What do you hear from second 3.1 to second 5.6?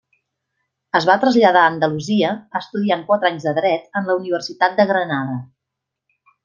quatre anys de Dret en la Universitat de Granada.